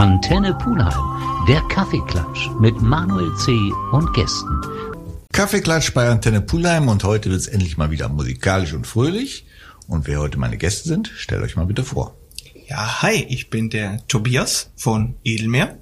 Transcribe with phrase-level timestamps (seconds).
[0.00, 3.52] Antenne Pulheim, der Kaffeeklatsch mit Manuel C.
[3.92, 4.58] und Gästen.
[5.30, 9.44] Kaffeeklatsch bei Antenne Pulheim und heute wird es endlich mal wieder musikalisch und fröhlich.
[9.88, 12.16] Und wer heute meine Gäste sind, stellt euch mal bitte vor.
[12.66, 15.76] Ja, hi, ich bin der Tobias von Edelmeer.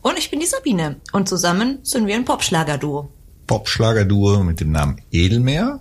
[0.00, 0.96] Und ich bin die Sabine.
[1.12, 3.12] Und zusammen sind wir ein Popschlager-Duo.
[3.48, 5.80] Popschlager-Duo mit dem Namen Edelmeer.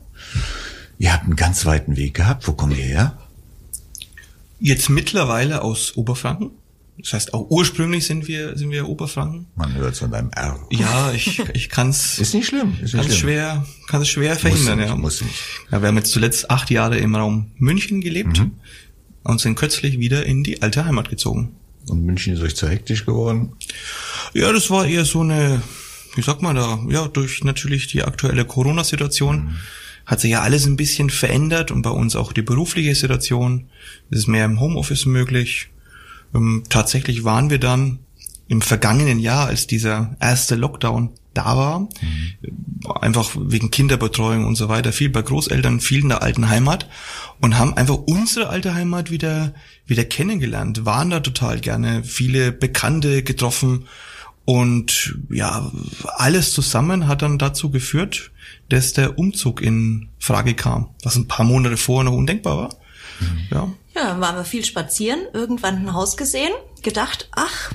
[0.98, 2.46] Ihr habt einen ganz weiten Weg gehabt.
[2.50, 3.18] Wo kommt ihr her?
[4.60, 6.52] Jetzt mittlerweile aus Oberfranken.
[7.02, 9.48] Das heißt, auch ursprünglich sind wir, sind wir Oberfranken.
[9.56, 10.60] Man hört es an deinem R.
[10.72, 12.20] Ja, ich, ich kann's.
[12.20, 12.74] Ist nicht schlimm.
[12.82, 13.18] Ist nicht kann schlimm.
[13.18, 14.96] schwer, kann es schwer verhindern, nicht, ja.
[14.96, 15.34] muss nicht.
[15.72, 18.52] Ja, wir haben jetzt zuletzt acht Jahre im Raum München gelebt Mhm.
[19.24, 21.56] und sind kürzlich wieder in die alte Heimat gezogen.
[21.88, 23.54] Und München ist euch zu hektisch geworden.
[24.34, 25.62] Ja, das war eher so eine,
[26.16, 29.56] wie sagt man da, ja, durch natürlich die aktuelle Corona-Situation
[30.06, 33.70] hat sich ja alles ein bisschen verändert und bei uns auch die berufliche Situation.
[34.12, 35.70] Es ist mehr im Homeoffice möglich.
[36.34, 38.00] Ähm, tatsächlich waren wir dann
[38.48, 41.88] im vergangenen Jahr, als dieser erste Lockdown da war,
[43.00, 46.90] einfach wegen Kinderbetreuung und so weiter, viel bei Großeltern, viel in der alten Heimat
[47.40, 49.54] und haben einfach unsere alte Heimat wieder,
[49.86, 53.86] wieder kennengelernt, waren da total gerne, viele Bekannte getroffen
[54.44, 55.72] und ja,
[56.18, 58.32] alles zusammen hat dann dazu geführt,
[58.68, 62.76] dass der Umzug in Frage kam, was ein paar Monate vorher noch undenkbar war.
[63.52, 63.72] Ja,
[64.02, 67.72] Ja, dann waren wir viel spazieren, irgendwann ein Haus gesehen, gedacht, ach,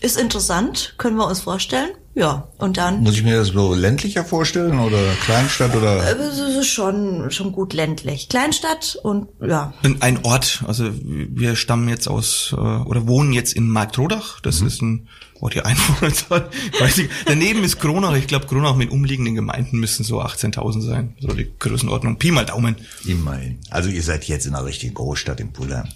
[0.00, 1.90] ist interessant, können wir uns vorstellen.
[2.14, 6.02] Ja, und dann Muss ich mir das so ländlicher vorstellen oder Kleinstadt oder?
[6.04, 8.28] äh, es ist schon schon gut ländlich.
[8.28, 13.52] Kleinstadt und ja, Und ein Ort, also wir stammen jetzt aus äh, oder wohnen jetzt
[13.52, 14.40] in Marktrodach.
[14.40, 15.06] Das ist ein
[15.40, 16.50] Ort die Einwohnerzahl.
[16.80, 17.08] Weiß ich.
[17.26, 18.16] Daneben ist Kronach.
[18.16, 21.14] Ich glaube, Kronach mit umliegenden Gemeinden müssen so 18.000 sein.
[21.20, 22.18] So die Größenordnung.
[22.18, 22.74] Pi mal Daumen.
[23.06, 23.60] Immerhin.
[23.70, 25.86] Also ihr seid jetzt in einer richtigen Großstadt in Pulheim.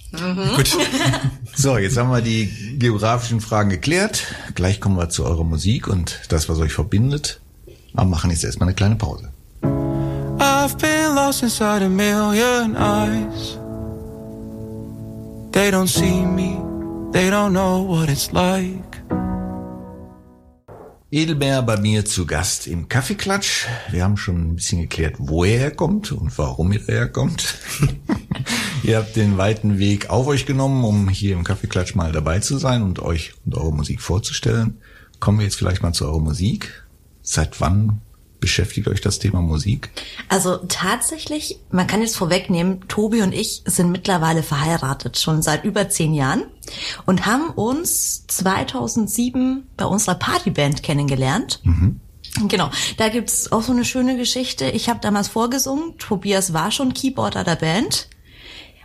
[0.57, 0.77] Gut.
[1.55, 4.23] So, jetzt haben wir die geografischen Fragen geklärt.
[4.55, 7.41] Gleich kommen wir zu eurer Musik und das, was euch verbindet.
[7.95, 9.31] Aber machen jetzt erstmal eine kleine Pause.
[10.39, 13.59] I've been lost inside a million eyes.
[15.53, 16.57] They don't see me,
[17.13, 18.93] they don't know what it's like.
[21.13, 23.67] Edelmeer bei mir zu Gast im Kaffeeklatsch.
[23.91, 27.59] Wir haben schon ein bisschen geklärt, wo er herkommt und warum er herkommt.
[28.83, 32.57] Ihr habt den weiten Weg auf euch genommen, um hier im Kaffeeklatsch mal dabei zu
[32.57, 34.79] sein und euch und eure Musik vorzustellen.
[35.23, 36.83] Kommen wir jetzt vielleicht mal zu eurer Musik.
[37.23, 38.01] Seit wann
[38.41, 39.93] beschäftigt euch das Thema Musik?
[40.29, 45.89] also tatsächlich, man kann jetzt vorwegnehmen, Tobi und ich sind mittlerweile verheiratet, schon seit über
[45.89, 46.43] zehn Jahren
[47.07, 51.61] und haben uns 2007 bei unserer Partyband kennengelernt.
[52.49, 54.65] Genau, da gibt's auch so eine schöne Geschichte.
[54.71, 58.09] Ich habe damals vorgesungen, Tobias war schon Keyboarder der Band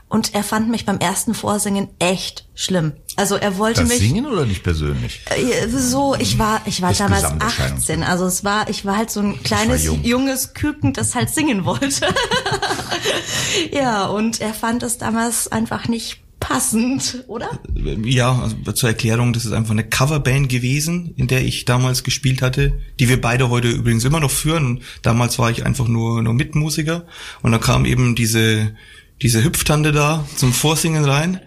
[0.09, 2.93] und er fand mich beim ersten Vorsingen echt schlimm.
[3.17, 5.21] Also er wollte Das mich Singen oder nicht persönlich?
[5.29, 7.99] äh, so, ich war, ich war Das damals Gesamterscheinungsbild.
[7.99, 8.03] 18.
[8.03, 10.03] Also es war, ich war halt so ein kleines, jung.
[10.03, 12.07] junges Küken, das halt singen wollte.
[13.71, 17.59] ja, und er fand es damals einfach nicht passend, oder?
[18.03, 22.41] Ja, also zur Erklärung, das ist einfach eine Coverband gewesen, in der ich damals gespielt
[22.41, 24.81] hatte, die wir beide heute übrigens immer noch führen.
[25.01, 27.05] Damals war ich einfach nur, nur Mitmusiker
[27.41, 28.75] und da kam eben diese,
[29.21, 31.41] diese Hüpftante da zum Vorsingen rein.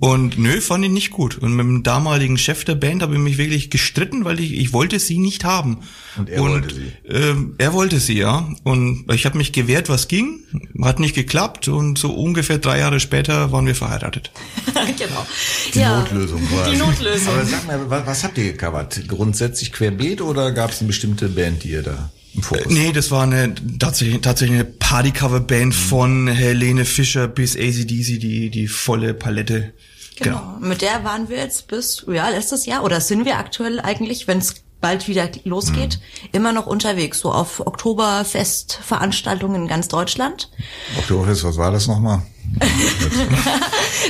[0.00, 1.38] Und nö, fand ich nicht gut.
[1.38, 4.72] Und mit dem damaligen Chef der Band habe ich mich wirklich gestritten, weil ich, ich
[4.72, 5.78] wollte sie nicht haben.
[6.18, 6.92] Und er wollte sie?
[7.08, 8.46] Ähm, er wollte sie, ja.
[8.64, 10.40] Und ich habe mich gewehrt, was ging,
[10.82, 14.32] hat nicht geklappt und so ungefähr drei Jahre später waren wir verheiratet.
[14.98, 15.26] genau.
[15.72, 16.72] Die ja, Notlösung quasi.
[16.72, 17.32] Die Notlösung.
[17.32, 19.08] Aber sag mal, was, was habt ihr gecovert?
[19.08, 23.10] Grundsätzlich querbeet oder gab es eine bestimmte Band, die ihr da im Fokus Nee, das
[23.10, 29.72] war eine tatsächlich, tatsächlich eine Partycover-Band von Helene Fischer bis ACDC, die, die volle Palette.
[30.20, 30.56] Genau.
[30.60, 34.38] Mit der waren wir jetzt bis, ja, letztes Jahr, oder sind wir aktuell eigentlich, wenn
[34.38, 35.98] es bald wieder losgeht,
[36.32, 40.50] immer noch unterwegs, so auf Oktoberfest-Veranstaltungen in ganz Deutschland.
[40.98, 42.20] Oktoberfest, was war das nochmal?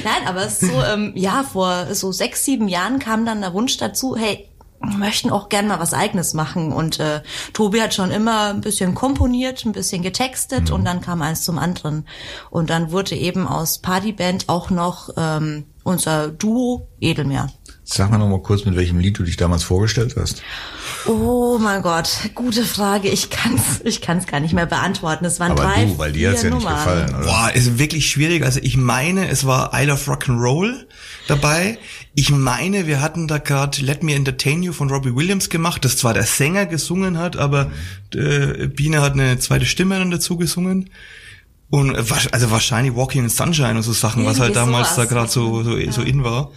[0.05, 3.53] Nein, aber es ist so, ähm, ja, vor so sechs, sieben Jahren kam dann der
[3.55, 4.49] Wunsch dazu, hey,
[4.85, 6.73] möchten auch gern mal was Eigenes machen.
[6.73, 7.23] Und äh,
[7.53, 11.59] Tobi hat schon immer ein bisschen komponiert, ein bisschen getextet und dann kam eins zum
[11.59, 12.07] anderen.
[12.51, 17.53] Und dann wurde eben aus Partyband auch noch ähm, unser Duo Edelmeer.
[17.87, 20.43] Sag mal noch mal kurz, mit welchem Lied du dich damals vorgestellt hast.
[21.07, 23.11] Oh mein Gott, gute Frage.
[23.11, 25.27] Ich kann's, ich kann's gar nicht mehr beantworten.
[25.27, 26.77] Es waren Aber drei, du, weil dir hat's ja nicht Nummern.
[26.77, 27.27] gefallen, oder?
[27.27, 28.43] Boah, ist wirklich schwierig.
[28.43, 30.87] Also ich meine, es war Isle of Rock'n'Roll
[31.29, 31.79] dabei.
[32.15, 35.99] Ich meine, wir hatten da gerade Let Me Entertain You von Robbie Williams gemacht, das
[35.99, 37.71] zwar der Sänger gesungen hat, aber
[38.15, 40.89] äh, Biene hat eine zweite Stimme dann dazu gesungen.
[41.75, 44.94] Und äh, also wahrscheinlich Walking in Sunshine und so Sachen, was halt Irgendwie damals da
[44.94, 45.09] sowas.
[45.09, 46.53] gerade so, so, so in war.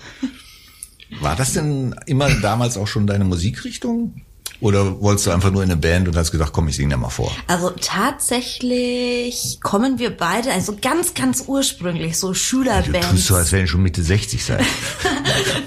[1.21, 4.21] War das denn immer damals auch schon deine Musikrichtung?
[4.59, 6.97] Oder wolltest du einfach nur in eine Band und hast gesagt, komm, ich singe da
[6.97, 7.31] mal vor?
[7.47, 13.09] Also tatsächlich kommen wir beide, also ganz, ganz ursprünglich, so Du Schülerbands.
[13.09, 14.63] tust so, als wenn du schon Mitte 60 sei.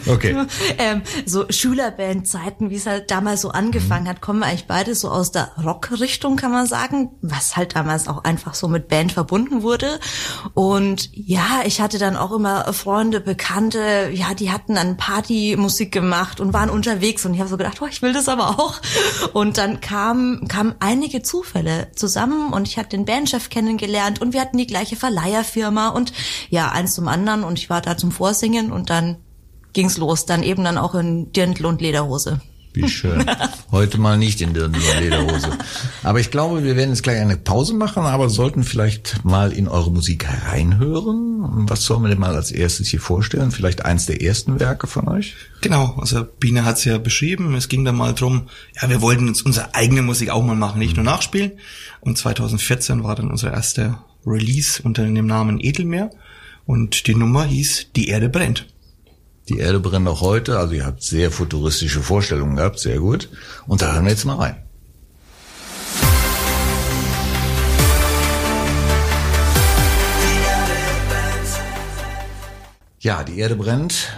[0.06, 0.34] Okay.
[0.78, 5.10] ähm, so Schülerbandzeiten, wie es halt damals so angefangen hat, kommen wir eigentlich beide so
[5.10, 9.62] aus der Rockrichtung, kann man sagen, was halt damals auch einfach so mit Band verbunden
[9.62, 10.00] wurde.
[10.54, 16.40] Und ja, ich hatte dann auch immer Freunde, Bekannte, ja, die hatten dann Partymusik gemacht
[16.40, 18.69] und waren unterwegs und ich habe so gedacht, oh, ich will das aber auch.
[19.32, 24.40] Und dann kamen kamen einige Zufälle zusammen und ich hatte den Bandchef kennengelernt und wir
[24.40, 26.12] hatten die gleiche Verleiherfirma und
[26.48, 29.16] ja, eins zum anderen und ich war da zum Vorsingen und dann
[29.72, 32.40] ging's los, dann eben dann auch in Dirndl und Lederhose.
[32.72, 33.24] Wie schön.
[33.72, 35.58] Heute mal nicht in der Lederhose.
[36.04, 39.66] Aber ich glaube, wir werden jetzt gleich eine Pause machen, aber sollten vielleicht mal in
[39.66, 41.68] eure Musik reinhören.
[41.68, 43.50] Was sollen wir denn mal als erstes hier vorstellen?
[43.50, 45.34] Vielleicht eins der ersten Werke von euch?
[45.62, 47.54] Genau, also Biene hat's ja beschrieben.
[47.54, 48.48] Es ging da mal drum,
[48.80, 51.52] ja, wir wollten uns unsere eigene Musik auch mal machen, nicht nur nachspielen.
[52.00, 56.10] Und 2014 war dann unser erster Release unter dem Namen Edelmeer.
[56.66, 58.66] Und die Nummer hieß Die Erde brennt.
[59.50, 63.28] Die Erde brennt auch heute, also ihr habt sehr futuristische Vorstellungen gehabt, sehr gut.
[63.66, 64.62] Und da hören wir jetzt mal rein.
[73.00, 74.16] Ja, die Erde brennt.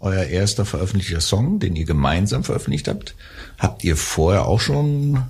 [0.00, 3.14] Euer erster veröffentlichter Song, den ihr gemeinsam veröffentlicht habt.
[3.58, 5.22] Habt ihr vorher auch schon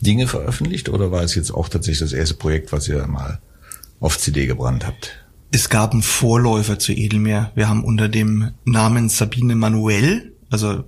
[0.00, 3.40] Dinge veröffentlicht oder war es jetzt auch tatsächlich das erste Projekt, was ihr mal
[4.00, 5.19] auf CD gebrannt habt?
[5.52, 7.50] Es gab einen Vorläufer zu Edelmeer.
[7.54, 10.84] Wir haben unter dem Namen Sabine Manuel, also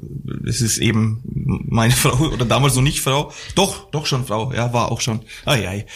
[0.46, 1.22] es ist eben
[1.68, 5.20] meine Frau oder damals noch nicht Frau, doch, doch schon Frau, ja, war auch schon.
[5.44, 5.86] Ai, ai.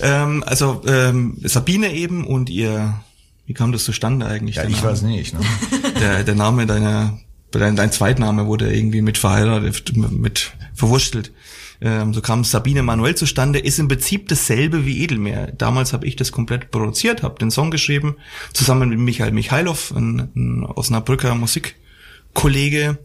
[0.00, 3.02] Ähm, also ähm, Sabine eben und ihr,
[3.46, 4.56] wie kam das zustande eigentlich?
[4.56, 4.88] Ja, ich Name?
[4.88, 5.34] weiß nicht.
[5.34, 5.40] Ne?
[6.00, 7.18] Der, der Name deiner,
[7.52, 11.32] dein, dein Zweitname wurde irgendwie mit verheiratet, mit verwurstelt.
[11.80, 15.52] Ähm, so kam Sabine Manuel zustande, ist im Prinzip dasselbe wie Edelmeer.
[15.52, 18.16] Damals habe ich das komplett produziert, habe den Song geschrieben,
[18.52, 22.98] zusammen mit Michael Michailov, ein, ein Osnabrücker Musikkollege.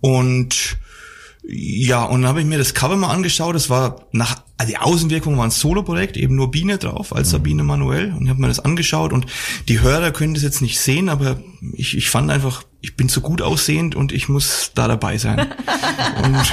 [0.00, 0.78] Und
[1.44, 3.54] ja, und dann habe ich mir das Cover mal angeschaut.
[3.54, 7.64] Das war nach also die Außenwirkung war ein Solo-Projekt, eben nur Biene drauf als Sabine
[7.64, 8.12] Manuel.
[8.12, 9.26] Und ich habe mir das angeschaut und
[9.66, 11.40] die Hörer können das jetzt nicht sehen, aber
[11.72, 15.38] ich, ich fand einfach, ich bin so gut aussehend und ich muss da dabei sein.
[16.22, 16.52] und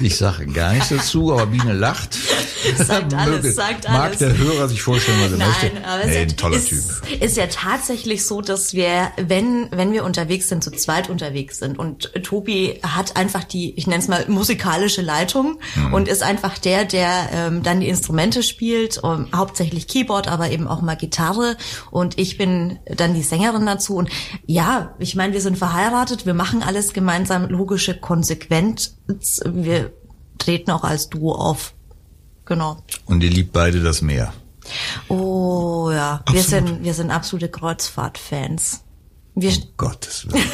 [0.00, 2.18] Ich sage gar nichts dazu, aber Biene lacht.
[2.76, 4.18] Sagt alles, sagt Mag alles.
[4.18, 5.66] der Hörer sich vorstellen, was er möchte?
[5.74, 6.80] Nein, aber nee, ein toller ist, Typ.
[7.20, 11.78] ist ja tatsächlich so, dass wir, wenn, wenn wir unterwegs sind, zu zweit unterwegs sind
[11.78, 15.94] und Tobi hat einfach die, ich nenne es mal musikalische Leitung Mhm.
[15.94, 20.66] und ist einfach der, der ähm, dann die Instrumente spielt, um, hauptsächlich Keyboard, aber eben
[20.68, 21.56] auch mal Gitarre
[21.90, 24.08] und ich bin dann die Sängerin dazu und
[24.46, 28.96] ja, ich meine, wir sind verheiratet, wir machen alles gemeinsam, logische Konsequenz,
[29.44, 29.92] wir
[30.38, 31.74] treten auch als Duo auf.
[32.48, 32.82] Genau.
[33.06, 34.32] Und ihr liebt beide das Meer.
[35.08, 36.46] Oh ja, wir Absolut.
[36.68, 38.82] sind wir sind absolute Kreuzfahrt-Fans.
[39.34, 40.42] Wir, Um Gottes Willen.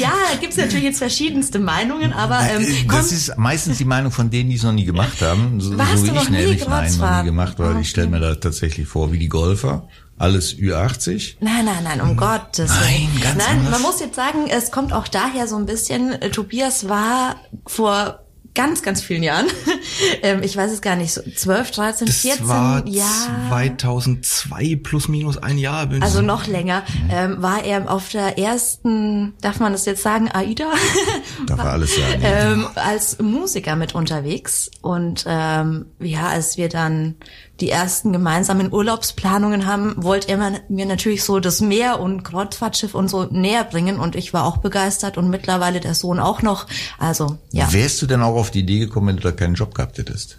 [0.00, 4.10] ja, da gibt's natürlich jetzt verschiedenste Meinungen, aber ähm, komm, das ist meistens die Meinung
[4.10, 5.60] von denen, die es noch nie gemacht haben.
[5.60, 7.24] So, Warst so du wie noch ich nämlich nein, noch Kreuzfahrt?
[7.24, 9.88] nie gemacht, weil Ah, ich stelle mir da tatsächlich vor, wie die Golfer.
[10.18, 11.36] Alles Ü80.
[11.40, 13.22] nein, nein, nein, um Gottes Nein, Willen.
[13.22, 13.72] ganz Nein, anders.
[13.72, 17.36] man muss jetzt sagen, es kommt auch daher so ein bisschen, äh, Tobias war
[17.66, 18.20] vor
[18.54, 19.46] ganz, ganz vielen Jahren,
[20.22, 23.48] ähm, ich weiß es gar nicht, so 12, 13, das 14 war Jahre.
[23.48, 25.86] 2002 plus minus ein Jahr.
[25.86, 30.02] bin ich- Also noch länger, ähm, war er auf der ersten, darf man das jetzt
[30.02, 30.70] sagen, AIDA?
[31.46, 32.20] Darf er alles sagen.
[32.22, 34.70] ähm, als Musiker mit unterwegs.
[34.80, 37.16] Und ähm, ja, als wir dann
[37.62, 43.08] die ersten gemeinsamen Urlaubsplanungen haben, wollte er mir- natürlich so das Meer und Kreuzfahrtschiff und
[43.08, 43.98] so näher bringen.
[44.00, 46.66] Und ich war auch begeistert und mittlerweile der Sohn auch noch.
[46.98, 47.72] Also ja.
[47.72, 50.38] Wärst du denn auch auf die Idee gekommen, wenn du da keinen Job gehabt hättest?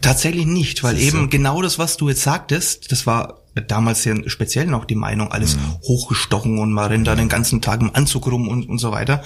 [0.00, 4.66] Tatsächlich nicht, weil eben genau das, was du jetzt sagtest, das war damals sehr speziell
[4.66, 8.48] noch die Meinung, alles hochgestochen und man rennt da den ganzen Tag im Anzug rum
[8.48, 9.22] und, und so weiter.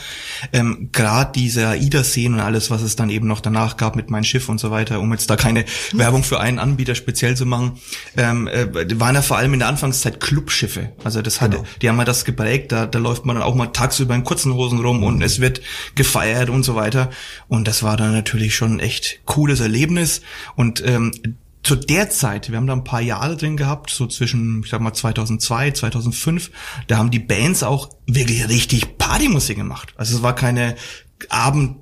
[0.52, 4.25] Ähm, Gerade diese AIDA-Szenen und alles, was es dann eben noch danach gab mit mein
[4.25, 7.78] Schiff und so weiter, um jetzt da keine Werbung für einen Anbieter speziell zu machen,
[8.16, 8.68] ähm, äh,
[9.00, 10.92] waren ja vor allem in der Anfangszeit Clubschiffe.
[11.04, 13.68] Also das hatte, die haben ja das geprägt, da, da läuft man dann auch mal
[13.68, 15.61] tagsüber in kurzen Hosen rum und es wird
[15.94, 17.11] gefeiert und so weiter.
[17.49, 20.23] Und das war dann natürlich schon ein echt cooles Erlebnis.
[20.56, 21.12] Und ähm,
[21.62, 24.81] zu der Zeit, wir haben da ein paar Jahre drin gehabt, so zwischen, ich sag
[24.81, 26.50] mal 2002, 2005,
[26.87, 29.93] da haben die Bands auch wirklich richtig Partymusik gemacht.
[29.97, 30.77] Also es war keine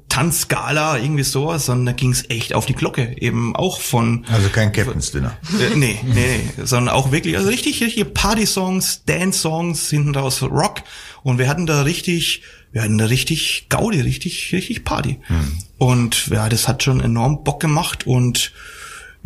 [0.09, 4.49] Tanzgala, irgendwie sowas, sondern da ging es echt auf die Glocke, eben auch von Also
[4.49, 5.37] kein Captain's Dinner.
[5.61, 10.83] äh, nee, nee, nee, sondern auch wirklich, also richtig, richtige Party-Songs, Dance-Songs, hinten raus Rock.
[11.23, 12.43] Und wir hatten da richtig,
[12.73, 15.19] wir hatten da richtig Gaudi, richtig, richtig Party.
[15.77, 18.53] Und ja, das hat schon enorm Bock gemacht und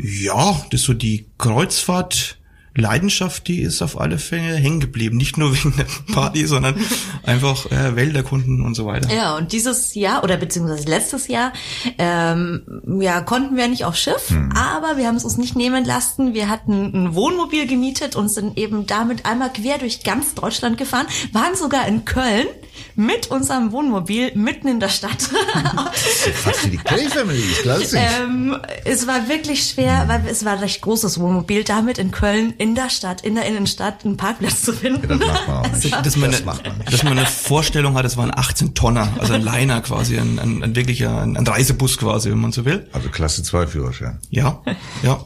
[0.02, 2.38] ja, das ist so die Kreuzfahrt,
[2.76, 5.16] Leidenschaft, die ist auf alle Fälle hängen geblieben.
[5.16, 6.76] Nicht nur wegen der Party, sondern
[7.24, 9.12] einfach äh, Welt erkunden und so weiter.
[9.12, 11.52] Ja, und dieses Jahr oder beziehungsweise letztes Jahr,
[11.98, 12.62] ähm,
[13.00, 16.34] ja, konnten wir nicht auf Schiff, aber wir haben es uns nicht nehmen lassen.
[16.34, 21.06] Wir hatten ein Wohnmobil gemietet und sind eben damit einmal quer durch ganz Deutschland gefahren,
[21.32, 22.46] waren sogar in Köln
[22.94, 25.22] mit unserem Wohnmobil mitten in der Stadt.
[25.22, 30.52] Fast wie die Kelly Family, ich glaube ähm, es war wirklich schwer, weil es war
[30.52, 34.60] ein recht großes Wohnmobil, damit in Köln in der Stadt, in der Innenstadt einen Parkplatz
[34.60, 35.08] zu finden.
[35.08, 36.06] das macht man auch nicht.
[36.06, 36.92] dass man, das eine, macht man nicht.
[36.92, 40.62] dass man eine Vorstellung hat, es waren 18 Tonner, also ein Liner quasi, ein, ein,
[40.62, 42.86] ein wirklicher, ein, ein Reisebus quasi, wenn man so will.
[42.92, 44.18] Also Klasse 2 Führerschein.
[44.28, 44.62] Ja,
[45.02, 45.24] ja.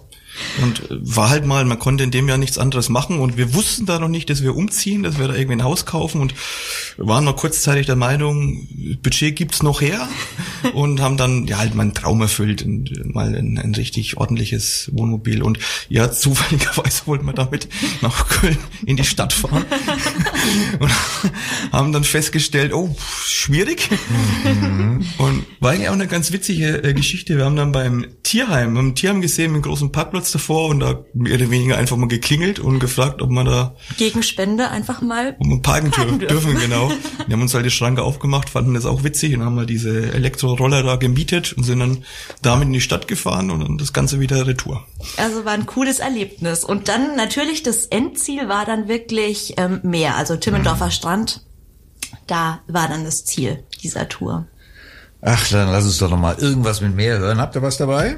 [0.62, 3.18] Und war halt mal, man konnte in dem Jahr nichts anderes machen.
[3.20, 5.86] Und wir wussten da noch nicht, dass wir umziehen, dass wir da irgendwie ein Haus
[5.86, 6.20] kaufen.
[6.20, 6.34] Und
[6.96, 8.66] waren noch kurzzeitig der Meinung,
[9.02, 10.08] Budget gibt's noch her.
[10.72, 15.42] Und haben dann ja halt meinen Traum erfüllt und mal ein, ein richtig ordentliches Wohnmobil.
[15.42, 17.68] Und ja, zufälligerweise wollten wir damit
[18.00, 19.64] nach Köln in die Stadt fahren.
[20.78, 20.90] Und
[21.72, 22.94] haben dann festgestellt, oh,
[23.26, 23.90] schwierig.
[25.18, 27.36] Und war eigentlich auch eine ganz witzige äh, Geschichte.
[27.36, 31.04] Wir haben dann beim Tierheim, ein Tierheim gesehen mit einem großen Parkplatz davor und da
[31.14, 35.32] mehr oder weniger einfach mal geklingelt und gefragt, ob man da Gegen Spende einfach mal
[35.34, 36.52] parken, Parken dür- dürfen.
[36.52, 36.90] dürfen, genau.
[37.26, 40.12] Wir haben uns halt die Schranke aufgemacht, fanden das auch witzig und haben mal diese
[40.12, 42.04] Elektroroller da gemietet und sind dann
[42.42, 44.84] damit in die Stadt gefahren und dann das Ganze wieder retour.
[45.16, 46.64] Also war ein cooles Erlebnis.
[46.64, 51.42] Und dann natürlich das Endziel war dann wirklich ähm, Meer, also Timmendorfer Strand.
[52.26, 54.46] Da war dann das Ziel dieser Tour.
[55.26, 57.38] Ach, dann lass uns doch noch mal irgendwas mit mehr hören.
[57.38, 58.16] Habt ihr was dabei?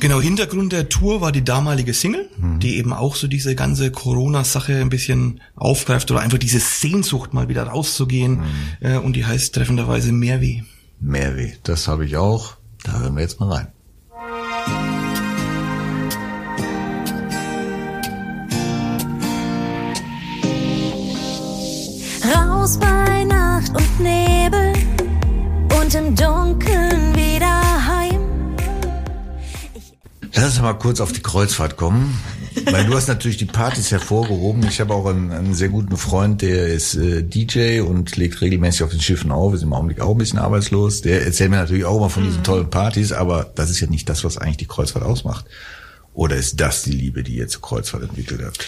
[0.00, 4.76] Genau, Hintergrund der Tour war die damalige Single, die eben auch so diese ganze Corona-Sache
[4.76, 8.42] ein bisschen aufgreift oder einfach diese Sehnsucht mal wieder rauszugehen.
[8.80, 10.62] Äh, und die heißt treffenderweise Mehrweh.
[11.00, 12.56] Mehrweh, das habe ich auch.
[12.84, 13.66] Da hören wir jetzt mal rein.
[22.34, 24.72] Raus bei Nacht und Nebel
[25.78, 26.89] und im Dunkeln
[30.34, 32.18] Lass uns mal kurz auf die Kreuzfahrt kommen.
[32.64, 34.64] Weil du hast natürlich die Partys hervorgehoben.
[34.64, 38.82] Ich habe auch einen, einen sehr guten Freund, der ist äh, DJ und legt regelmäßig
[38.82, 41.02] auf den Schiffen auf, ist im Augenblick auch ein bisschen arbeitslos.
[41.02, 44.08] Der erzählt mir natürlich auch immer von diesen tollen Partys, aber das ist ja nicht
[44.08, 45.46] das, was eigentlich die Kreuzfahrt ausmacht.
[46.12, 48.66] Oder ist das die Liebe, die ihr zur Kreuzfahrt entwickelt habt?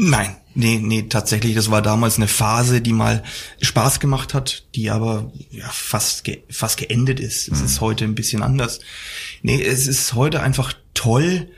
[0.00, 3.24] Nein, nee, nee, tatsächlich, das war damals eine Phase, die mal
[3.60, 7.48] Spaß gemacht hat, die aber ja, fast, ge fast geendet ist.
[7.48, 8.78] Es ist heute ein bisschen anders.
[9.42, 11.48] Nee, es ist heute einfach toll,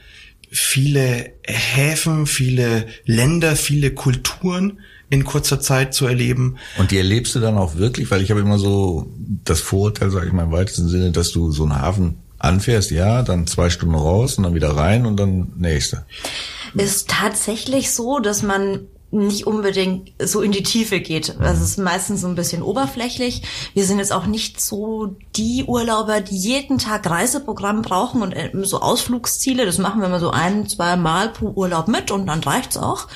[0.50, 4.80] viele Häfen, viele Länder, viele Kulturen
[5.10, 6.56] in kurzer Zeit zu erleben.
[6.78, 8.10] Und die erlebst du dann auch wirklich?
[8.10, 9.12] Weil ich habe immer so
[9.44, 13.22] das Vorurteil, sage ich mal im weitesten Sinne, dass du so einen Hafen anfährst, ja,
[13.22, 16.06] dann zwei Stunden raus und dann wieder rein und dann nächste.
[16.74, 21.34] Ist tatsächlich so, dass man nicht unbedingt so in die Tiefe geht.
[21.40, 23.42] Das ist meistens so ein bisschen oberflächlich.
[23.74, 28.50] Wir sind jetzt auch nicht so die Urlauber, die jeden Tag Reiseprogramm brauchen und äh,
[28.62, 29.66] so Ausflugsziele.
[29.66, 33.08] Das machen wir mal so ein, zwei Mal pro Urlaub mit und dann reicht's auch.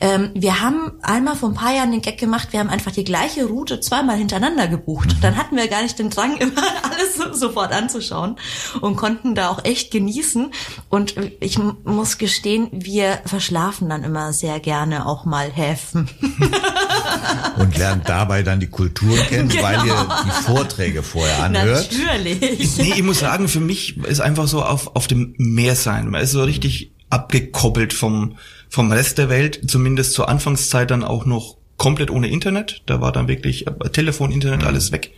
[0.00, 3.04] Ähm, wir haben einmal vor ein paar Jahren den Gag gemacht, wir haben einfach die
[3.04, 5.16] gleiche Route zweimal hintereinander gebucht.
[5.22, 8.36] Dann hatten wir gar nicht den Drang, immer alles so- sofort anzuschauen
[8.80, 10.52] und konnten da auch echt genießen.
[10.88, 16.08] Und ich muss gestehen, wir verschlafen dann immer sehr gerne auch mal Häfen.
[17.58, 19.62] Und lernt dabei dann die Kultur kennen, Genau.
[19.62, 21.90] weil ihr die Vorträge vorher anhört.
[21.92, 22.76] Natürlich.
[22.78, 26.08] Nee, ich muss sagen, für mich ist einfach so auf, auf dem Meer sein.
[26.08, 28.36] Man ist so richtig abgekoppelt vom,
[28.68, 32.82] vom Rest der Welt, zumindest zur Anfangszeit dann auch noch komplett ohne Internet.
[32.86, 35.12] Da war dann wirklich äh, Telefon, Internet, alles weg.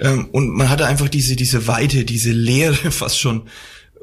[0.00, 3.42] Ähm, und man hatte einfach diese, diese Weite, diese Leere fast schon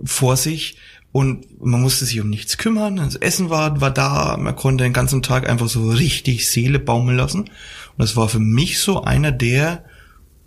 [0.04, 0.78] vor sich.
[1.12, 2.96] Und man musste sich um nichts kümmern.
[2.96, 4.38] Das Essen war, war da.
[4.38, 7.42] Man konnte den ganzen Tag einfach so richtig Seele baumeln lassen.
[7.42, 7.50] Und
[7.98, 9.84] das war für mich so einer der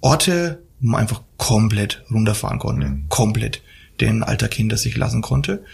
[0.01, 2.99] Orte, wo man einfach komplett runterfahren konnte.
[3.11, 3.63] Komplett
[4.01, 5.65] den Alltag hinter sich lassen konnte.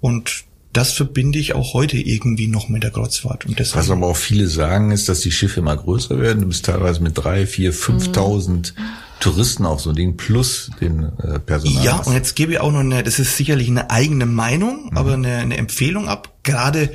[0.00, 3.44] Und das verbinde ich auch heute irgendwie noch mit der Kreuzfahrt.
[3.44, 6.42] Und Was deshalb, aber auch viele sagen, ist, dass die Schiffe immer größer werden.
[6.42, 8.74] Du bist teilweise mit drei, vier, fünftausend
[9.20, 11.84] Touristen auf so ein Ding plus den äh, Personal.
[11.84, 15.14] ja, und jetzt gebe ich auch noch eine, das ist sicherlich eine eigene Meinung, aber
[15.14, 16.32] eine, eine Empfehlung ab.
[16.42, 16.90] Gerade,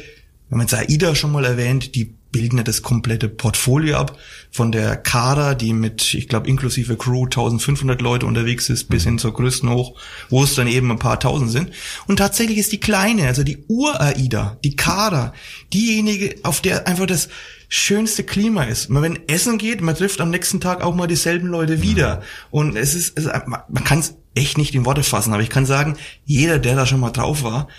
[0.49, 4.17] wenn man jetzt AIDA schon mal erwähnt, die bilden ja das komplette Portfolio ab.
[4.51, 9.17] Von der Kara, die mit, ich glaube, inklusive Crew 1500 Leute unterwegs ist, bis hin
[9.19, 9.97] zur größten hoch,
[10.29, 11.71] wo es dann eben ein paar tausend sind.
[12.07, 15.33] Und tatsächlich ist die kleine, also die Ur-AIDA, die Kara,
[15.71, 17.29] diejenige, auf der einfach das
[17.69, 18.89] schönste Klima ist.
[18.89, 22.21] Man, wenn Essen geht, man trifft am nächsten Tag auch mal dieselben Leute wieder.
[22.51, 25.49] Und es ist, es, man, man kann es echt nicht in Worte fassen, aber ich
[25.49, 27.69] kann sagen, jeder, der da schon mal drauf war,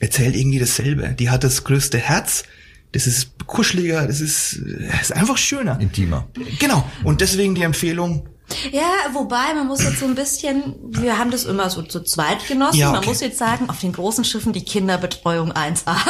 [0.00, 1.14] erzählt irgendwie dasselbe.
[1.18, 2.44] Die hat das größte Herz,
[2.92, 5.78] das ist kuscheliger, das ist, das ist einfach schöner.
[5.80, 6.26] Intimer.
[6.58, 6.84] Genau.
[7.04, 8.26] Und deswegen die Empfehlung,
[8.72, 12.46] Ja, wobei, man muss jetzt so ein bisschen, wir haben das immer so zu zweit
[12.46, 12.78] genossen.
[12.78, 13.08] Ja, Man okay.
[13.08, 15.96] muss jetzt sagen, auf den großen Schiffen die Kinderbetreuung 1A.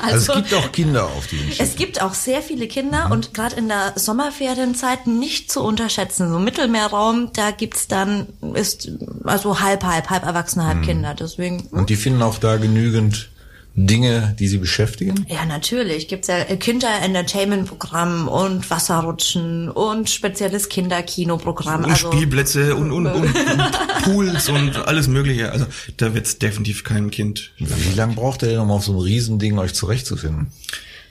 [0.00, 1.76] Also, es gibt auch Kinder auf diesen Es Schiffen.
[1.76, 6.30] gibt auch sehr viele Kinder und gerade in der Sommerferienzeit nicht zu unterschätzen.
[6.30, 8.90] So Mittelmeerraum, da gibt's dann, ist
[9.24, 11.14] also halb, halb, halb Erwachsene, halb Kinder.
[11.14, 13.28] Deswegen, hm, Und die finden auch da genügend
[13.86, 15.24] Dinge, die sie beschäftigen.
[15.28, 21.84] ja, natürlich gibt's ja Kinder-Entertainment-Programm und Wasserrutschen und spezielles Kinderkinoprogramm.
[21.84, 23.34] und Also, Spielplätze und, und, und, und
[24.02, 25.52] Pools und alles mögliche.
[25.52, 25.66] Also
[25.96, 27.52] da wird's definitiv kein Kind.
[27.58, 30.48] Wie lange braucht ihr denn, um auf so einem Riesending euch zurechtzufinden?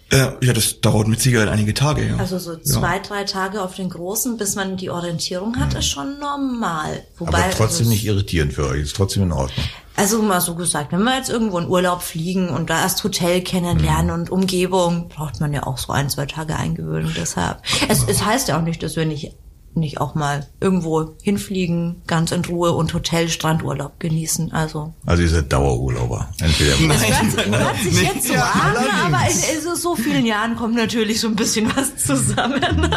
[0.10, 2.08] Äh, ja, das dauert mit Sicherheit einige Tage.
[2.08, 2.16] Ja.
[2.18, 6.18] also so zwei, drei Tage auf den großen, bis man die Orientierung hat, ist schon
[6.20, 7.04] normal.
[7.18, 8.84] Wobei, Aber trotzdem also, nicht irritierend für euch.
[8.84, 9.66] Ist trotzdem in Ordnung.
[9.98, 13.42] Also mal so gesagt, wenn wir jetzt irgendwo in Urlaub fliegen und da erst Hotel
[13.42, 17.12] kennenlernen und Umgebung, braucht man ja auch so ein, zwei Tage Eingewöhnung.
[17.18, 17.64] Deshalb.
[17.90, 19.36] Es, es heißt ja auch nicht, dass wir nicht,
[19.74, 24.52] nicht auch mal irgendwo hinfliegen, ganz in Ruhe und Hotel, Strandurlaub genießen.
[24.52, 24.94] Also.
[25.08, 26.30] Also ihr seid Dauerurlauber.
[26.42, 31.20] Entweder Hört, hört sich jetzt so an, aber in, in so, vielen Jahren kommt natürlich
[31.20, 32.62] so ein bisschen was zusammen.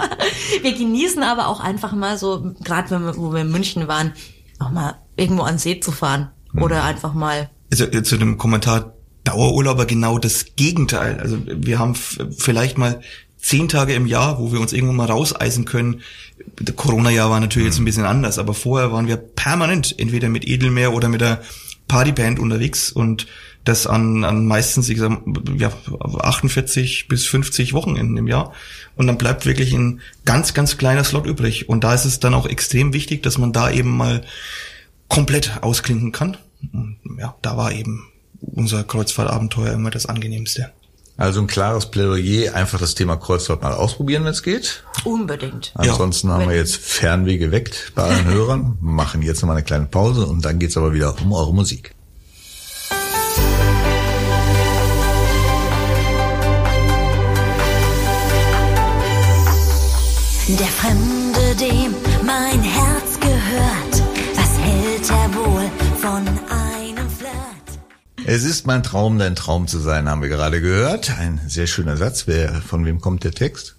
[0.60, 4.12] Wir genießen aber auch einfach mal so, gerade wenn wir, wo wir in München waren,
[4.58, 6.30] auch mal irgendwo an See zu fahren.
[6.54, 11.20] Oder einfach mal also äh, zu dem Kommentar Dauerurlauber genau das Gegenteil.
[11.20, 13.00] Also wir haben vielleicht mal
[13.38, 16.00] zehn Tage im Jahr, wo wir uns irgendwo mal rauseisen können.
[16.56, 20.46] Das Corona-Jahr war natürlich jetzt ein bisschen anders, aber vorher waren wir permanent entweder mit
[20.46, 21.42] Edelmeer oder mit der
[21.86, 23.26] Partyband unterwegs und
[23.64, 25.20] das an, an meistens ich sag,
[25.58, 25.70] ja,
[26.20, 28.54] 48 bis 50 Wochenenden im Jahr.
[28.96, 31.68] Und dann bleibt wirklich ein ganz, ganz kleiner Slot übrig.
[31.68, 34.22] Und da ist es dann auch extrem wichtig, dass man da eben mal
[35.10, 36.38] komplett ausklinken kann.
[36.72, 38.08] Und ja, da war eben
[38.40, 40.70] unser Kreuzfahrtabenteuer immer das angenehmste.
[41.18, 44.84] Also ein klares Plädoyer, einfach das Thema Kreuzfahrt mal ausprobieren, wenn es geht.
[45.04, 45.70] unbedingt.
[45.74, 50.24] Ansonsten haben wir jetzt Fernweh geweckt bei allen Hörern, machen jetzt nochmal eine kleine Pause
[50.24, 51.94] und dann geht's aber wieder um eure Musik.
[60.48, 61.09] Der Fremde,
[68.32, 71.10] Es ist mein Traum, dein Traum zu sein, haben wir gerade gehört.
[71.18, 72.28] Ein sehr schöner Satz.
[72.28, 73.74] Wer, von wem kommt der Text?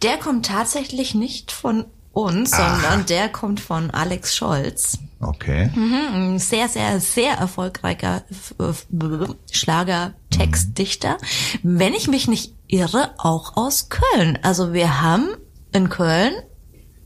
[0.00, 4.98] Der kommt tatsächlich nicht von uns, sondern der kommt von Alex Scholz.
[5.18, 5.72] Okay.
[5.74, 8.22] Ein sehr, sehr, sehr erfolgreicher
[8.60, 11.18] äh, Schlager-Textdichter.
[11.64, 14.38] Wenn ich mich nicht irre, auch aus Köln.
[14.42, 15.30] Also wir haben
[15.72, 16.32] in Köln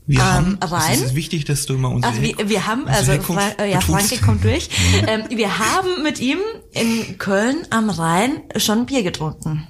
[0.09, 0.93] Wir Ähm, haben, rein?
[0.93, 3.79] es ist wichtig, dass du immer unsere, Also wir, wir haben, also Herkunft Fra ja.
[3.79, 4.67] Franke kommt durch.
[5.07, 6.39] ähm, wir haben mit ihm
[6.71, 9.67] in Köln am Rhein schon Bier getrunken.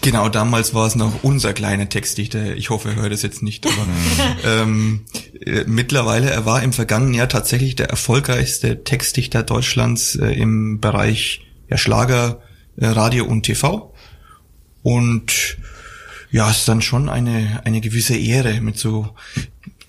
[0.00, 2.56] Genau, damals war es noch unser kleiner Textdichter.
[2.56, 3.66] Ich hoffe, er hört es jetzt nicht.
[3.66, 3.86] Aber
[4.62, 5.04] ähm,
[5.44, 11.42] äh, mittlerweile, er war im vergangenen Jahr tatsächlich der erfolgreichste Textdichter Deutschlands äh, im Bereich
[11.68, 12.40] ja, Schlager,
[12.78, 13.92] äh, Radio und TV.
[14.82, 15.58] Und
[16.30, 19.14] ja, es ist dann schon eine, eine gewisse Ehre, mit so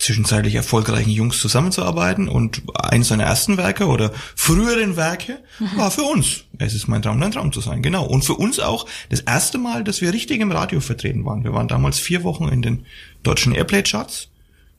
[0.01, 2.27] zwischenzeitlich erfolgreichen Jungs zusammenzuarbeiten.
[2.27, 5.39] Und eines seiner ersten Werke oder früheren Werke
[5.75, 6.45] war für uns.
[6.57, 7.81] Es ist mein Traum, dein Traum zu sein.
[7.81, 8.05] Genau.
[8.05, 11.43] Und für uns auch das erste Mal, dass wir richtig im Radio vertreten waren.
[11.43, 12.85] Wir waren damals vier Wochen in den
[13.23, 14.29] deutschen Airplay-Charts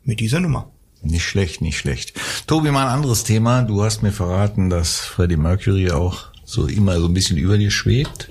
[0.05, 0.71] mit dieser Nummer.
[1.03, 2.15] Nicht schlecht, nicht schlecht.
[2.47, 3.63] Tobi, mal ein anderes Thema.
[3.63, 7.71] Du hast mir verraten, dass Freddie Mercury auch so immer so ein bisschen über dir
[7.71, 8.29] schwebt.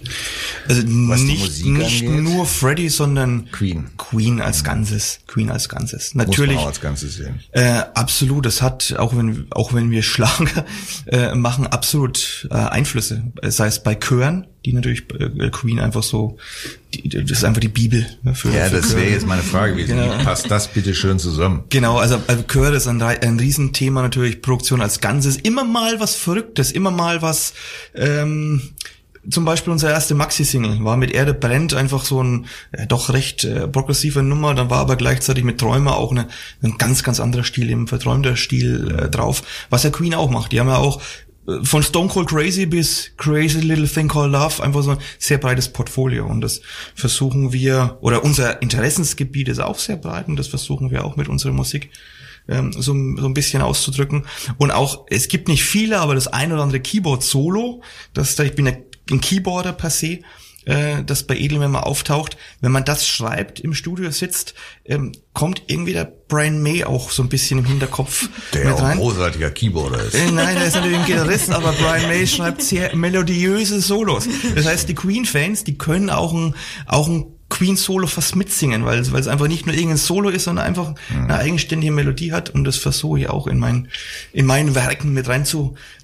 [0.67, 3.89] Also Was nicht, nicht nur Freddie, sondern Queen.
[3.97, 5.19] Queen als Ganzes.
[5.25, 6.13] Queen als Ganzes.
[6.13, 6.55] Muss Natürlich.
[6.55, 7.39] man auch als Ganzes sehen.
[7.51, 10.65] Äh, absolut, das hat, auch wenn, auch wenn wir Schlager
[11.07, 13.23] äh, machen, absolut äh, Einflüsse.
[13.43, 16.37] Sei es bei Chören, die natürlich äh, Queen einfach so,
[16.93, 18.05] die, das ist einfach die Bibel.
[18.23, 19.97] Ne, für, Ja, für das wäre jetzt meine Frage gewesen.
[19.97, 20.19] Genau.
[20.19, 21.63] Wie passt das bitte schön zusammen?
[21.69, 25.37] Genau, also, also Chöre ist ein, ein Riesenthema natürlich, Produktion als Ganzes.
[25.37, 27.53] Immer mal was Verrücktes, immer mal was,
[27.95, 28.61] ähm,
[29.29, 33.43] zum Beispiel unsere erste Maxi-Single war mit Erde brennt einfach so ein äh, doch recht
[33.43, 36.27] äh, progressiver Nummer, dann war aber gleichzeitig mit Träumer auch eine,
[36.63, 40.51] ein ganz, ganz anderer Stil, eben verträumter Stil äh, drauf, was ja Queen auch macht.
[40.51, 41.03] Die haben ja auch äh,
[41.63, 45.69] von Stone Cold Crazy bis Crazy Little Thing Called Love, einfach so ein sehr breites
[45.69, 46.25] Portfolio.
[46.25, 46.61] Und das
[46.95, 51.27] versuchen wir, oder unser Interessensgebiet ist auch sehr breit und das versuchen wir auch mit
[51.27, 51.89] unserer Musik
[52.47, 54.25] ähm, so, so ein bisschen auszudrücken.
[54.57, 57.81] Und auch, es gibt nicht viele, aber das ein oder andere Keyboard-Solo,
[58.13, 60.19] das da, ich bin ein Keyboarder per se,
[60.65, 64.53] äh, das bei Edelman mal auftaucht, wenn man das schreibt, im Studio sitzt,
[64.85, 68.79] ähm, kommt irgendwie der Brian May auch so ein bisschen im Hinterkopf Der mit auch
[68.79, 68.97] ein rein.
[68.97, 70.13] großartiger Keyboarder ist.
[70.15, 74.27] Äh, Nein, er ist natürlich ein Gitarrist, aber Brian May schreibt sehr melodiöse Solos.
[74.55, 79.11] Das heißt, die Queen-Fans, die können auch ein, auch ein Queen-Solo fast mitsingen, weil, es-
[79.11, 82.63] weil es einfach nicht nur irgendein Solo ist, sondern einfach eine eigenständige Melodie hat und
[82.63, 83.89] das versuche ich auch in meinen,
[84.31, 85.27] in meinen Werken mit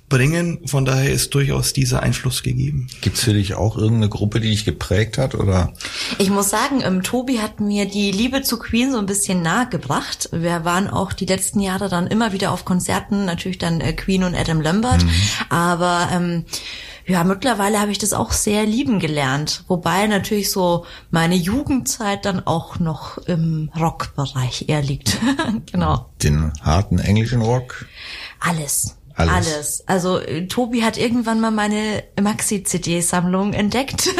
[0.10, 0.68] reinzubringen.
[0.68, 2.88] Von daher ist durchaus dieser Einfluss gegeben.
[3.02, 5.36] Gibt's für dich auch irgendeine Gruppe, die dich geprägt hat?
[5.36, 5.74] Oder
[6.18, 10.30] Ich muss sagen, ähm, Tobi hat mir die Liebe zu Queen so ein bisschen nahegebracht.
[10.32, 14.24] Wir waren auch die letzten Jahre dann immer wieder auf Konzerten, natürlich dann äh, Queen
[14.24, 15.06] und Adam Lambert.
[15.50, 16.46] Aber ähm,
[17.06, 19.64] ja, mittlerweile habe ich das auch sehr lieben gelernt.
[19.68, 25.18] Wobei natürlich so meine Jugendzeit dann auch noch im Rockbereich eher liegt.
[25.72, 26.10] genau.
[26.22, 27.86] den harten englischen Rock?
[28.42, 28.97] Alles.
[29.18, 29.34] Alles.
[29.34, 29.84] Alles.
[29.88, 34.10] Also äh, Tobi hat irgendwann mal meine Maxi-CD-Sammlung entdeckt.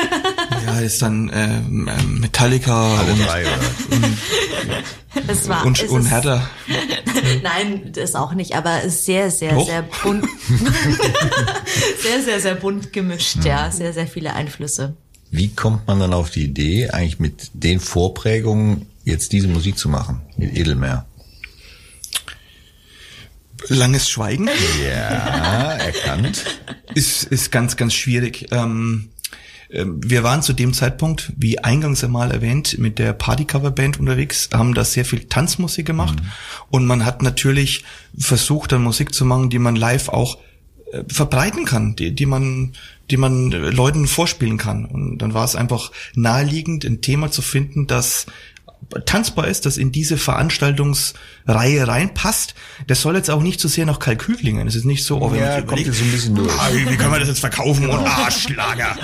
[0.66, 3.60] Ja, ist dann ähm, ähm, Metallica und, drei, oder?
[5.30, 6.50] es war, und, es und ist- Hertha.
[7.44, 9.66] Nein, das auch nicht, aber es ist sehr, sehr, Doch.
[9.66, 10.26] sehr bunt.
[12.02, 13.72] sehr, sehr, sehr bunt gemischt, ja.
[13.72, 14.96] Sehr, sehr viele Einflüsse.
[15.32, 19.88] Wie kommt man dann auf die Idee, eigentlich mit den Vorprägungen jetzt diese Musik zu
[19.88, 20.22] machen?
[20.38, 21.06] Mit Edelmeer?
[23.70, 24.50] Langes Schweigen.
[24.84, 26.46] Ja, erkannt.
[26.94, 28.48] ist, ist ganz, ganz schwierig.
[28.52, 29.10] Ähm,
[29.70, 34.74] ähm, wir waren zu dem Zeitpunkt, wie eingangs einmal erwähnt, mit der Partycover-Band unterwegs, haben
[34.74, 36.18] da sehr viel Tanzmusik gemacht
[36.70, 37.84] und man hat natürlich
[38.18, 40.38] versucht, dann Musik zu machen, die man live auch
[40.92, 42.74] äh, verbreiten kann, die, die man
[43.10, 44.86] die man äh, Leuten vorspielen kann.
[44.86, 48.26] Und dann war es einfach naheliegend, ein Thema zu finden, das
[49.06, 52.56] tanzbar ist, das in diese Veranstaltungsreihe reinpasst.
[52.88, 54.68] Das soll jetzt auch nicht so sehr nach Kalkül klingen.
[54.68, 56.52] Es ist nicht so, oh, wenn Ja, man kommt überlegt, jetzt so ein bisschen durch.
[56.58, 58.96] Ah, wie, können wir das jetzt verkaufen und ah, Schlager.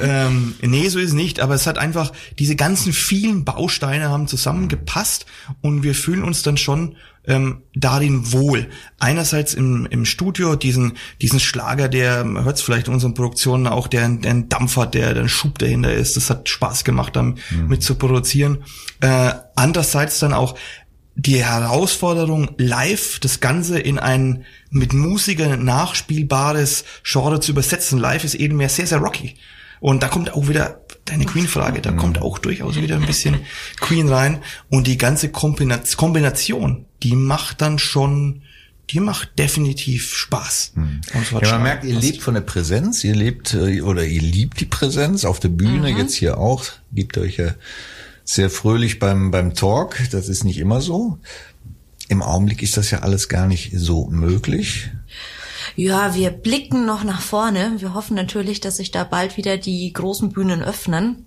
[0.00, 4.26] ähm, nee, so ist es nicht, aber es hat einfach, diese ganzen vielen Bausteine haben
[4.26, 5.26] zusammengepasst
[5.60, 8.68] und wir fühlen uns dann schon ähm, darin wohl.
[8.98, 13.66] Einerseits im, im Studio diesen, diesen Schlager, der, man hört es vielleicht in unseren Produktionen
[13.66, 16.16] auch, der, der einen Dampf hat, der, der ein Schub dahinter ist.
[16.16, 18.64] Das hat Spaß gemacht, damit mit zu produzieren.
[19.00, 20.56] Äh, andererseits dann auch
[21.16, 27.98] die Herausforderung, live das Ganze in ein mit Musikern nachspielbares Genre zu übersetzen.
[27.98, 29.36] Live ist eben mehr sehr, sehr rocky.
[29.80, 33.36] Und da kommt auch wieder deine Queen-Frage, da kommt auch durchaus wieder ein bisschen
[33.80, 34.42] Queen rein.
[34.68, 38.42] Und die ganze Kombina- Kombination, die macht dann schon,
[38.90, 40.74] die macht definitiv Spaß.
[41.12, 44.60] Hat Ja, man merkt, ihr lebt von der Präsenz, ihr lebt äh, oder ihr liebt
[44.60, 47.54] die Präsenz auf der Bühne, jetzt hier auch, gebt euch ja
[48.24, 51.18] sehr fröhlich beim, beim Talk, das ist nicht immer so.
[52.08, 54.90] Im Augenblick ist das ja alles gar nicht so möglich.
[55.74, 57.74] Ja, wir blicken noch nach vorne.
[57.78, 61.26] Wir hoffen natürlich, dass sich da bald wieder die großen Bühnen öffnen.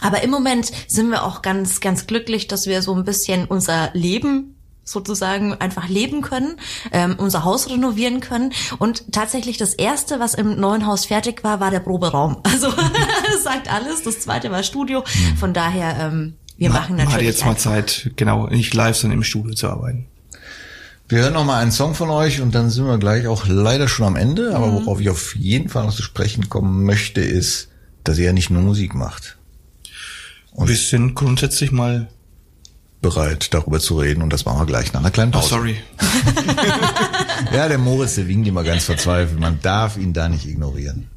[0.00, 3.90] Aber im Moment sind wir auch ganz, ganz glücklich, dass wir so ein bisschen unser
[3.94, 6.56] Leben sozusagen einfach leben können,
[6.92, 8.52] ähm, unser Haus renovieren können.
[8.78, 12.38] Und tatsächlich das erste, was im neuen Haus fertig war, war der Proberaum.
[12.56, 14.02] Also das sagt alles.
[14.02, 15.04] Das zweite war Studio.
[15.38, 19.18] Von daher, ähm, wir machen Man hat natürlich jetzt mal Zeit, genau, nicht live, sondern
[19.18, 20.06] im Studio zu arbeiten.
[21.08, 23.86] Wir hören noch mal einen Song von euch und dann sind wir gleich auch leider
[23.86, 24.56] schon am Ende.
[24.56, 27.68] Aber worauf ich auf jeden Fall noch zu sprechen kommen möchte, ist,
[28.02, 29.38] dass ihr ja nicht nur Musik macht.
[30.52, 32.08] Und wir sind grundsätzlich mal,
[33.02, 35.48] Bereit, darüber zu reden und das machen wir gleich nach einer kleinen oh, Pause.
[35.50, 35.76] sorry,
[37.54, 39.38] Ja, der Moritz, der winkt immer ganz verzweifelt.
[39.38, 41.08] Man darf ihn da nicht ignorieren.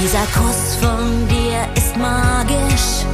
[0.00, 3.04] Dieser Kuss von dir ist magisch,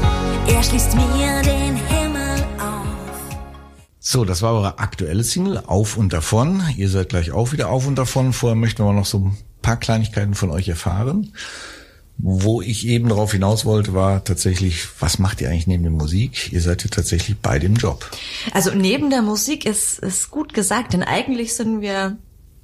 [0.46, 2.86] er schließt mir den Himmel auf.
[3.98, 6.62] So, das war eure aktuelle Single, Auf und Davon.
[6.76, 8.32] Ihr seid gleich auch wieder auf und davon.
[8.32, 11.32] Vorher möchten wir noch so ein paar Kleinigkeiten von euch erfahren.
[12.16, 16.52] Wo ich eben darauf hinaus wollte, war tatsächlich, was macht ihr eigentlich neben der Musik?
[16.52, 18.08] Ihr seid ja tatsächlich bei dem Job.
[18.52, 22.18] Also neben der Musik ist, ist gut gesagt, denn eigentlich sind wir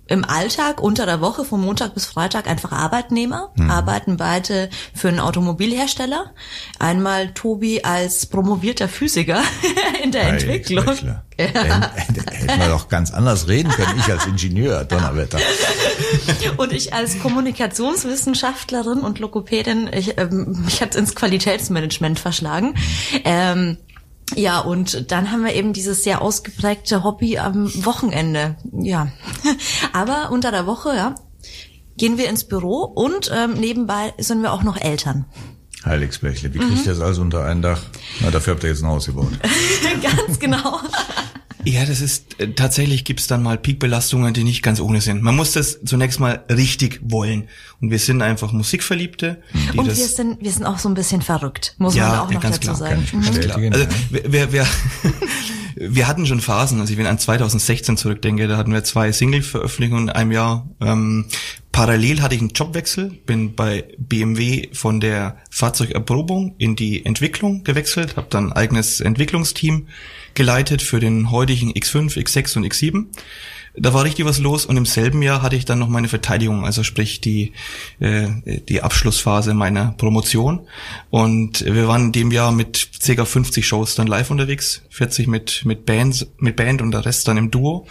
[0.07, 5.21] im Alltag unter der Woche von Montag bis Freitag einfach Arbeitnehmer, arbeiten beide für einen
[5.21, 6.33] Automobilhersteller.
[6.79, 9.43] Einmal Tobi als promovierter Physiker
[10.03, 10.89] in der Entwicklung.
[10.89, 11.25] Eichler.
[11.37, 11.91] Da
[12.31, 13.99] hätten wir doch ganz anders reden können.
[13.99, 15.39] Ich als Ingenieur, Donnerwetter.
[16.57, 22.75] Und ich als Kommunikationswissenschaftlerin und Logopädin, ich, ähm, mich hat ins Qualitätsmanagement verschlagen.
[23.25, 23.79] Ähm,
[24.35, 28.57] Ja, und dann haben wir eben dieses sehr ausgeprägte Hobby am Wochenende.
[28.73, 29.09] Ja.
[29.93, 31.15] Aber unter der Woche, ja,
[31.97, 35.27] gehen wir ins Büro und ähm, nebenbei sind wir auch noch Eltern.
[35.85, 37.83] Heiligsblechle, wie kriegt ihr das alles unter ein Dach?
[38.21, 39.33] Na, dafür habt ihr jetzt ein Haus gebaut.
[40.03, 40.81] Ganz genau.
[41.65, 45.23] Ja, das ist äh, tatsächlich gibt's dann mal Peakbelastungen, die nicht ganz ohne sind.
[45.23, 47.49] Man muss das zunächst mal richtig wollen.
[47.81, 49.43] Und wir sind einfach Musikverliebte.
[49.73, 52.19] Die Und das, wir sind, wir sind auch so ein bisschen verrückt, muss Ja, man
[52.21, 53.21] auch ja, noch ganz dazu klar, sagen.
[53.21, 53.73] bestätigen.
[53.73, 54.33] Also, ja.
[54.33, 54.67] wir, wir,
[55.77, 60.09] wir, hatten schon Phasen, also ich wenn an 2016 zurückdenke, da hatten wir zwei Single-Veröffentlichungen
[60.09, 60.69] in einem Jahr.
[60.81, 61.27] Ähm,
[61.73, 68.17] parallel hatte ich einen Jobwechsel, bin bei BMW von der Fahrzeugerprobung in die Entwicklung gewechselt,
[68.17, 69.89] habe dann ein eigenes Entwicklungsteam
[70.35, 73.07] geleitet für den heutigen X5, X6 und X7.
[73.77, 76.65] Da war richtig was los und im selben Jahr hatte ich dann noch meine Verteidigung,
[76.65, 77.53] also sprich die,
[77.99, 78.29] äh,
[78.69, 80.67] die Abschlussphase meiner Promotion.
[81.11, 83.25] Und wir waren in dem Jahr mit ca.
[83.25, 87.37] 50 Shows dann live unterwegs, 40 mit, mit Bands, mit Band und der Rest dann
[87.37, 87.87] im Duo.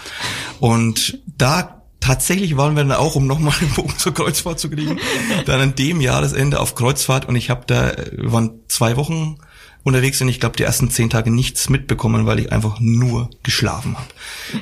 [0.60, 5.00] Und da Tatsächlich waren wir dann auch, um nochmal den Bogen zur Kreuzfahrt zu kriegen,
[5.46, 9.38] dann an dem Jahresende auf Kreuzfahrt und ich habe da, wir waren zwei Wochen
[9.84, 13.96] unterwegs und ich glaube die ersten zehn Tage nichts mitbekommen, weil ich einfach nur geschlafen
[13.98, 14.08] habe.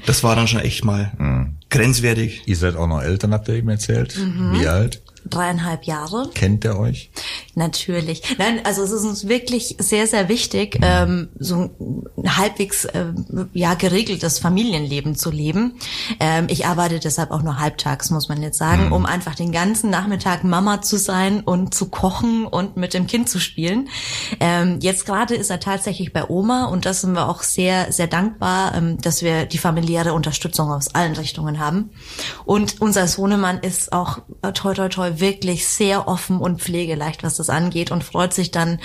[0.06, 2.44] Das war dann schon echt mal grenzwertig.
[2.46, 4.18] Ihr seid auch noch Eltern, habt ihr eben erzählt.
[4.18, 5.02] Wie alt?
[5.32, 6.30] Dreieinhalb Jahre.
[6.34, 7.10] Kennt ihr euch?
[7.56, 8.38] Natürlich.
[8.38, 11.70] Nein, also es ist uns wirklich sehr, sehr wichtig, ähm, so
[12.18, 15.74] ein halbwegs ähm, ja geregeltes Familienleben zu leben.
[16.20, 19.90] Ähm, ich arbeite deshalb auch nur halbtags, muss man jetzt sagen, um einfach den ganzen
[19.90, 23.90] Nachmittag Mama zu sein und zu kochen und mit dem Kind zu spielen.
[24.40, 28.08] Ähm, jetzt gerade ist er tatsächlich bei Oma und das sind wir auch sehr, sehr
[28.08, 31.92] dankbar, ähm, dass wir die familiäre Unterstützung aus allen Richtungen haben.
[32.46, 37.38] Und unser Sohnemann ist auch äh, toi toi toi wirklich sehr offen und pflegeleicht, was
[37.38, 38.80] das angeht und freut sich dann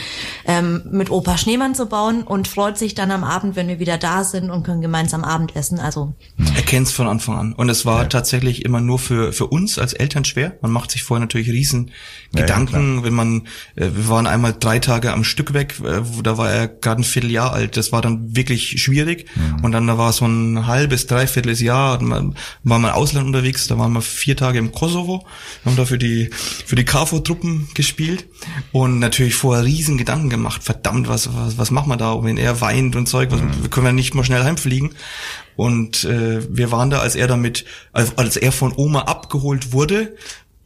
[0.44, 3.98] ähm, mit Opa Schneemann zu bauen und freut sich dann am Abend, wenn wir wieder
[3.98, 5.80] da sind und können gemeinsam Abendessen.
[5.80, 6.14] Also
[6.54, 7.52] Er kennt's von Anfang an.
[7.52, 10.56] Und es war tatsächlich immer nur für, für uns als Eltern schwer.
[10.60, 11.90] Man macht sich vorher natürlich riesen
[12.32, 16.02] Ja, ja, Gedanken, wenn man, äh, wir waren einmal drei Tage am Stück weg, äh,
[16.22, 17.76] da war er gerade ein Vierteljahr alt.
[17.76, 19.26] Das war dann wirklich schwierig.
[19.62, 23.78] Und dann da war so ein halbes, dreiviertel Jahr, war man im Ausland unterwegs, da
[23.78, 25.26] waren wir vier Tage im Kosovo,
[25.64, 28.26] haben da für die, für die KFO-Truppen gespielt
[28.72, 30.62] und natürlich vorher riesen Gedanken gemacht.
[30.62, 33.92] Verdammt, was, was, was machen wir da, wenn er weint und Zeug, was, können wir
[33.92, 34.90] nicht mal schnell heimfliegen.
[35.56, 40.14] Und äh, wir waren da, als er damit, als, als er von Oma abgeholt wurde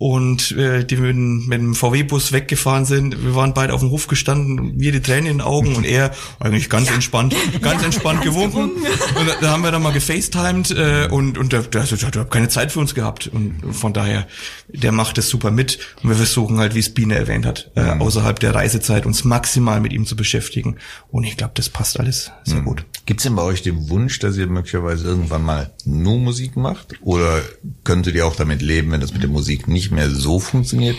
[0.00, 3.90] und äh, die mit, dem- mit dem VW-Bus weggefahren sind, wir waren beide auf dem
[3.90, 8.22] Hof gestanden, wir die Tränen in den Augen und er eigentlich ganz entspannt, ganz entspannt
[8.22, 8.70] gewunken.
[8.70, 12.20] Und da, da haben wir dann mal gefacetimed äh, und, und der, der, der, der
[12.22, 13.26] hat keine Zeit für uns gehabt.
[13.26, 14.26] Und von daher,
[14.68, 15.78] der macht es super mit.
[16.02, 19.82] Und wir versuchen halt, wie es Biene erwähnt hat, äh, außerhalb der Reisezeit uns maximal
[19.82, 20.76] mit ihm zu beschäftigen.
[21.10, 22.86] Und ich glaube, das passt alles sehr gut.
[23.04, 26.94] Gibt's denn bei euch den Wunsch, dass ihr möglicherweise irgendwann mal nur Musik macht?
[27.02, 27.42] Oder
[27.84, 30.96] könntet ihr auch damit leben, wenn das mit der Musik nicht mehr so funktioniert?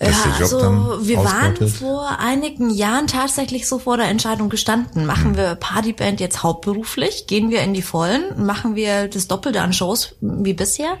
[0.00, 4.48] Dass Ja, der Job also wir waren vor einigen Jahren tatsächlich so vor der Entscheidung
[4.48, 5.04] gestanden.
[5.04, 7.26] Machen wir Partyband jetzt hauptberuflich?
[7.26, 8.22] Gehen wir in die Vollen?
[8.42, 10.96] Machen wir das Doppelte an Shows wie bisher?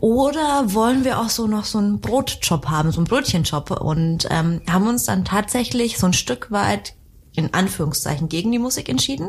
[0.00, 3.70] Oder wollen wir auch so noch so einen Brotjob haben, so einen Brötchenjob?
[3.70, 6.94] Und ähm, haben uns dann tatsächlich so ein Stück weit
[7.34, 9.28] in Anführungszeichen gegen die Musik entschieden,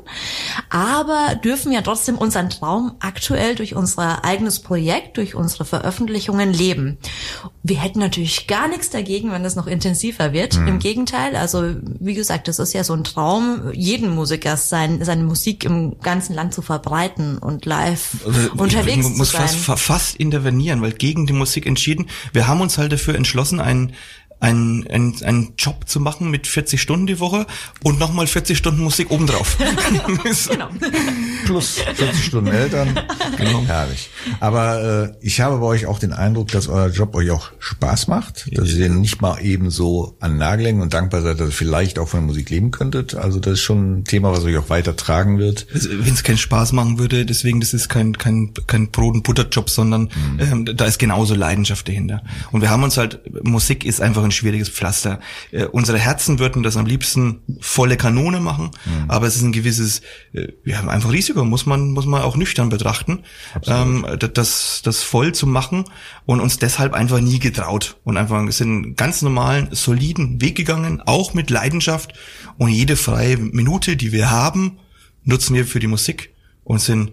[0.70, 6.98] aber dürfen ja trotzdem unseren Traum aktuell durch unser eigenes Projekt, durch unsere Veröffentlichungen leben.
[7.64, 10.56] Wir hätten natürlich gar nichts dagegen, wenn das noch intensiver wird.
[10.56, 15.24] Im Gegenteil, also wie gesagt, das ist ja so ein Traum, jeden Musikers sein, seine
[15.24, 19.42] Musik im ganzen Land zu verbreiten und live Also, unterwegs muss zu sein.
[19.42, 22.08] fast, fa- fast intervenieren, weil gegen die Musik entschieden.
[22.34, 23.94] Wir haben uns halt dafür entschlossen, einen
[24.42, 27.46] einen, einen, einen Job zu machen mit 40 Stunden die Woche
[27.84, 29.58] und nochmal 40 Stunden Musik obendrauf.
[30.50, 30.70] genau.
[31.46, 33.00] Plus 40 Stunden Eltern.
[33.38, 33.64] genau.
[33.66, 34.10] Herrlich.
[34.40, 38.08] Aber äh, ich habe bei euch auch den Eindruck, dass euer Job euch auch Spaß
[38.08, 38.50] macht.
[38.58, 42.00] Dass ihr nicht mal eben so an Nagel hängen und dankbar seid, dass ihr vielleicht
[42.00, 43.14] auch von der Musik leben könntet.
[43.14, 45.68] Also das ist schon ein Thema, was euch auch weiter tragen wird.
[45.72, 49.70] Wenn es keinen Spaß machen würde, deswegen, das ist kein, kein, kein Brot- und Butterjob,
[49.70, 52.24] sondern ähm, da ist genauso Leidenschaft dahinter.
[52.52, 55.20] Und wir haben uns halt, Musik ist einfach ein schwieriges Pflaster.
[55.52, 58.72] Äh, unsere Herzen würden das am liebsten volle Kanone machen,
[59.08, 60.02] aber es ist ein gewisses,
[60.34, 63.24] äh, wir haben einfach Risiko, muss man, muss man auch nüchtern betrachten,
[63.68, 65.86] ähm, da- das, das voll zu machen
[66.26, 71.34] und uns deshalb einfach nie getraut und einfach sind ganz normalen, soliden Weg gegangen, auch
[71.34, 72.14] mit Leidenschaft
[72.58, 74.80] und jede freie Minute, die wir haben,
[75.24, 77.12] nutzen wir für die Musik und sind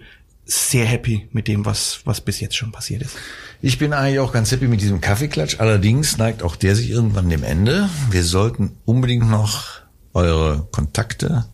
[0.49, 3.17] sehr happy mit dem, was, was bis jetzt schon passiert ist.
[3.61, 5.61] Ich bin eigentlich auch ganz happy mit diesem Kaffeeklatsch.
[5.61, 7.89] Allerdings neigt auch der sich irgendwann dem Ende.
[8.11, 9.83] Wir sollten unbedingt noch
[10.15, 11.47] eure Kontakte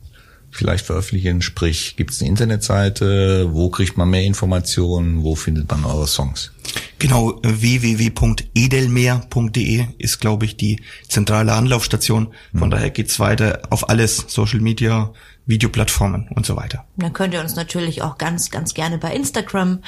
[0.54, 1.42] vielleicht veröffentlichen?
[1.42, 3.52] Sprich, gibt es eine Internetseite?
[3.52, 5.22] Wo kriegt man mehr Informationen?
[5.22, 6.52] Wo findet man eure Songs?
[6.98, 12.28] Genau, www.edelmeer.de ist, glaube ich, die zentrale Anlaufstation.
[12.56, 15.12] Von daher geht's weiter auf alles, Social Media,
[15.46, 16.86] Videoplattformen und so weiter.
[16.96, 19.80] Dann könnt ihr uns natürlich auch ganz, ganz gerne bei Instagram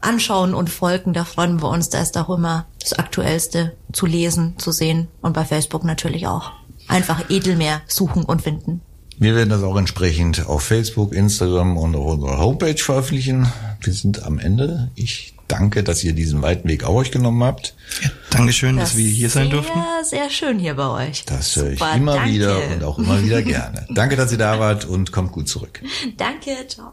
[0.00, 1.12] anschauen und folgen.
[1.12, 1.90] Da freuen wir uns.
[1.90, 5.06] Da ist auch immer das Aktuellste zu lesen, zu sehen.
[5.20, 6.50] Und bei Facebook natürlich auch.
[6.88, 8.80] Einfach Edelmeer suchen und finden.
[9.18, 13.46] Wir werden das auch entsprechend auf Facebook, Instagram und auf unserer Homepage veröffentlichen.
[13.80, 14.90] Wir sind am Ende.
[14.94, 17.74] Ich danke, dass ihr diesen weiten Weg auf euch genommen habt.
[18.02, 19.82] Ja, Dankeschön, dass wir hier sein sehr, durften.
[20.02, 21.24] Sehr schön hier bei euch.
[21.26, 22.32] Das höre ich Super, immer danke.
[22.32, 23.86] wieder und auch immer wieder gerne.
[23.94, 25.80] Danke, dass ihr da wart und kommt gut zurück.
[26.16, 26.92] Danke, ciao.